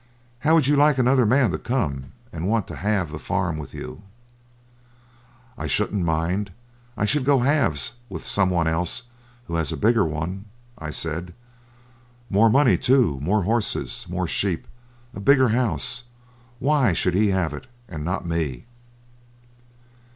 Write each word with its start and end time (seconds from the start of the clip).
'How 0.39 0.55
would 0.55 0.65
you 0.65 0.75
like 0.75 0.97
another 0.97 1.27
man 1.27 1.51
to 1.51 1.59
come 1.59 2.05
and 2.33 2.47
want 2.47 2.67
to 2.69 2.75
halve 2.75 3.11
the 3.11 3.19
farm 3.19 3.59
with 3.59 3.71
you?' 3.71 4.01
'I 5.59 5.67
shouldn't 5.67 6.03
mind; 6.03 6.49
I 6.97 7.05
should 7.05 7.23
go 7.23 7.41
halves 7.41 7.93
with 8.09 8.25
some 8.25 8.49
one 8.49 8.67
else 8.67 9.03
who 9.45 9.53
had 9.57 9.71
a 9.71 9.77
bigger 9.77 10.03
one,' 10.03 10.45
I 10.75 10.89
said. 10.89 11.35
'More 12.31 12.49
money 12.49 12.79
too, 12.79 13.19
more 13.21 13.43
horses, 13.43 14.07
more 14.09 14.25
sheep, 14.27 14.65
a 15.13 15.19
bigger 15.19 15.49
house! 15.49 16.05
Why 16.57 16.93
should 16.93 17.13
he 17.13 17.27
have 17.27 17.53
it 17.53 17.67
and 17.87 18.03
not 18.03 18.25
me?' 18.25 18.65